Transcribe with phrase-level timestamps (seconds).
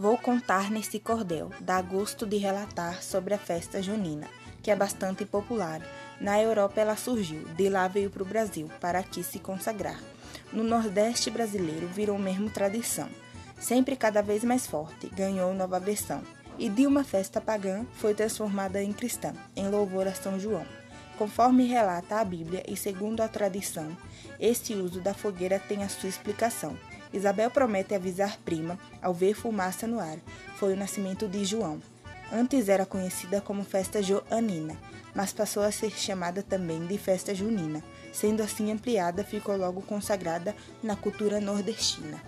[0.00, 4.28] Vou contar nesse cordel, dá gosto de relatar sobre a festa junina,
[4.62, 5.82] que é bastante popular.
[6.20, 10.00] Na Europa ela surgiu, de lá veio para o Brasil, para aqui se consagrar.
[10.52, 13.08] No Nordeste brasileiro virou mesmo tradição,
[13.58, 16.22] sempre cada vez mais forte, ganhou nova versão.
[16.56, 20.64] E de uma festa pagã foi transformada em cristã, em louvor a São João.
[21.18, 23.96] Conforme relata a Bíblia e segundo a tradição,
[24.38, 26.78] este uso da fogueira tem a sua explicação.
[27.12, 30.18] Isabel promete avisar prima ao ver fumaça no ar.
[30.56, 31.80] Foi o nascimento de João.
[32.32, 34.76] Antes era conhecida como festa joanina,
[35.14, 37.82] mas passou a ser chamada também de festa junina.
[38.12, 42.20] Sendo assim ampliada, ficou logo consagrada na cultura nordestina.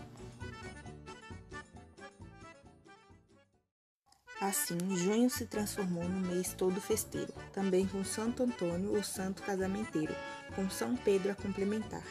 [4.41, 10.16] Assim, junho se transformou no mês todo festeiro, também com Santo Antônio, o santo casamenteiro,
[10.57, 12.02] com São Pedro a complementar.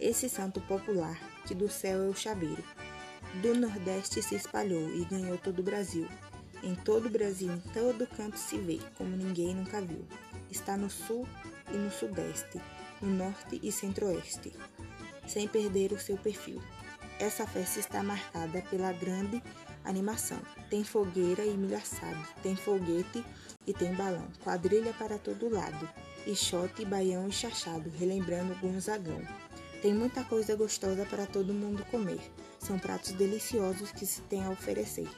[0.00, 2.64] Esse santo popular, que do céu é o chaveiro,
[3.42, 6.08] do Nordeste se espalhou e ganhou todo o Brasil.
[6.62, 10.06] Em todo o Brasil, em todo canto se vê, como ninguém nunca viu.
[10.50, 11.28] Está no sul
[11.70, 12.58] e no sudeste,
[13.02, 14.54] no norte e centro-oeste,
[15.28, 16.62] sem perder o seu perfil.
[17.18, 19.42] Essa festa está marcada pela grande
[19.84, 20.40] animação.
[20.70, 23.22] Tem fogueira e milho assado, tem foguete
[23.66, 25.86] e tem balão, quadrilha para todo lado,
[26.26, 29.20] e shot, baião e chachado, relembrando Gonzagão.
[29.82, 32.20] Tem muita coisa gostosa para todo mundo comer.
[32.58, 35.08] São pratos deliciosos que se tem a oferecer.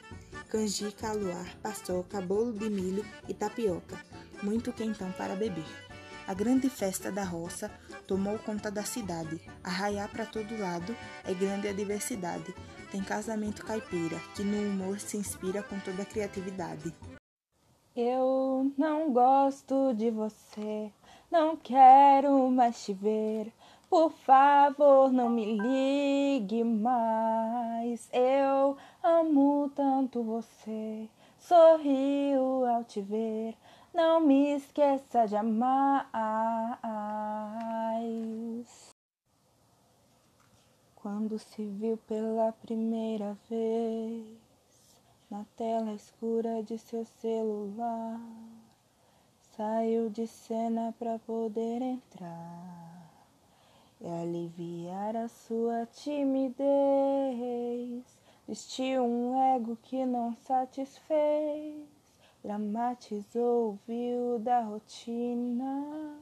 [0.47, 3.99] Canjica, aluar, paçoca, bolo de milho e tapioca.
[4.41, 5.65] Muito quentão para beber.
[6.25, 7.69] A grande festa da roça
[8.07, 9.41] tomou conta da cidade.
[9.61, 12.55] Arraiar para todo lado é grande a diversidade.
[12.89, 16.93] Tem casamento caipira, que no humor se inspira com toda a criatividade.
[17.93, 20.89] Eu não gosto de você,
[21.29, 23.51] não quero mais te ver.
[23.93, 28.09] Por favor, não me ligue mais.
[28.11, 31.07] Eu amo tanto você.
[31.37, 33.55] Sorrio ao te ver.
[33.93, 36.09] Não me esqueça de amar.
[40.95, 44.25] Quando se viu pela primeira vez
[45.29, 48.19] na tela escura de seu celular,
[49.55, 52.82] saiu de cena para poder entrar
[54.03, 56.43] e aliviar a sua timidez.
[58.45, 61.87] Vestiu um ego que não satisfez,
[62.43, 66.17] dramatizou o viu da rotina,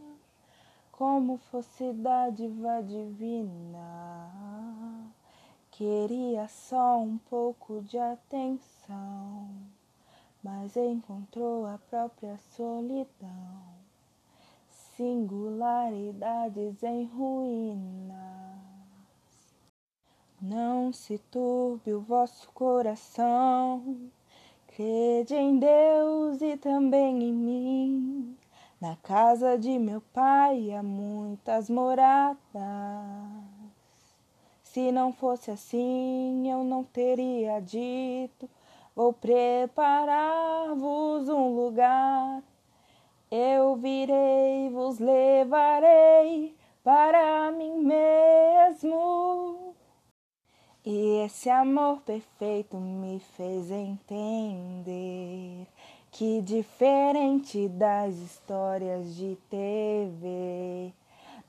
[0.91, 4.29] como fosse dádiva divina.
[5.71, 9.49] Queria só um pouco de atenção,
[10.43, 13.80] mas encontrou a própria solidão
[14.95, 18.11] singularidades em ruínas.
[20.41, 24.11] Não se turbe o vosso coração,
[24.67, 28.37] crede em Deus e também em mim.
[28.79, 32.39] Na casa de meu pai há muitas moradas.
[34.63, 38.49] Se não fosse assim, eu não teria dito:
[38.95, 42.30] Vou preparar-vos um lugar
[43.31, 46.53] eu virei, vos levarei
[46.83, 49.73] para mim mesmo.
[50.83, 55.65] E esse amor perfeito me fez entender
[56.11, 60.91] que, diferente das histórias de TV,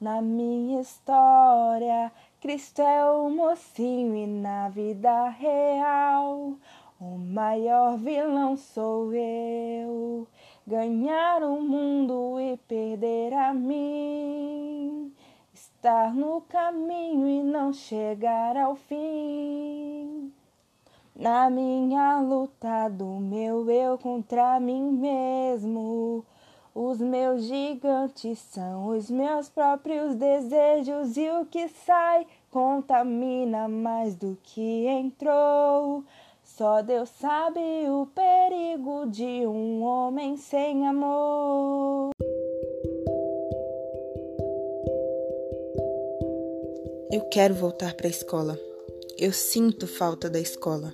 [0.01, 6.55] na minha história, Cristo é o mocinho e na vida real,
[7.01, 10.29] o maior vilão sou eu
[10.67, 15.13] ganhar o mundo e perder a mim,
[15.53, 20.33] estar no caminho e não chegar ao fim.
[21.15, 26.25] Na minha luta do meu eu contra mim mesmo,
[26.75, 34.39] os meus gigantes são os meus próprios desejos e o que sai contamina mais do
[34.43, 36.03] que entrou.
[36.57, 42.11] Só Deus sabe o perigo de um homem sem amor.
[47.11, 48.61] Eu quero voltar para a escola.
[49.17, 50.93] Eu sinto falta da escola,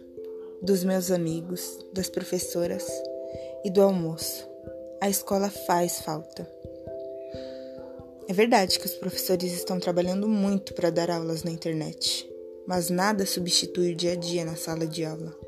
[0.62, 2.86] dos meus amigos, das professoras
[3.64, 4.48] e do almoço.
[5.00, 6.48] A escola faz falta.
[8.28, 12.30] É verdade que os professores estão trabalhando muito para dar aulas na internet,
[12.64, 15.47] mas nada substitui o dia a dia na sala de aula.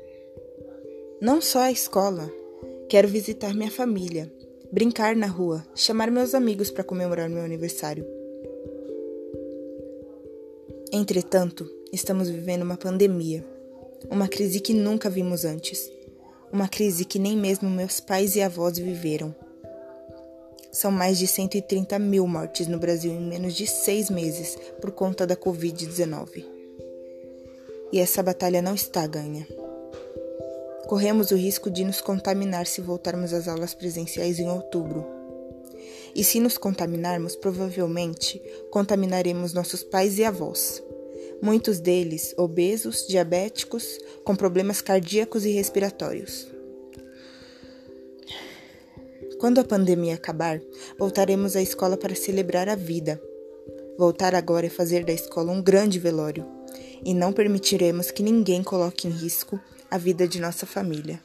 [1.21, 2.33] Não só a escola.
[2.89, 4.33] Quero visitar minha família,
[4.71, 8.03] brincar na rua, chamar meus amigos para comemorar meu aniversário.
[10.91, 13.45] Entretanto, estamos vivendo uma pandemia.
[14.09, 15.91] Uma crise que nunca vimos antes.
[16.51, 19.35] Uma crise que nem mesmo meus pais e avós viveram.
[20.71, 25.27] São mais de 130 mil mortes no Brasil em menos de seis meses por conta
[25.27, 26.43] da Covid-19.
[27.93, 29.45] E essa batalha não está ganha.
[30.91, 35.07] Corremos o risco de nos contaminar se voltarmos às aulas presenciais em outubro.
[36.13, 40.83] E se nos contaminarmos, provavelmente contaminaremos nossos pais e avós
[41.41, 46.45] muitos deles obesos, diabéticos, com problemas cardíacos e respiratórios.
[49.39, 50.61] Quando a pandemia acabar,
[50.99, 53.17] voltaremos à escola para celebrar a vida.
[53.97, 56.45] Voltar agora é fazer da escola um grande velório,
[57.01, 59.57] e não permitiremos que ninguém coloque em risco
[59.91, 61.21] a vida de nossa família.